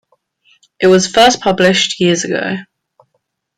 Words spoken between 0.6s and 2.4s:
It was first published years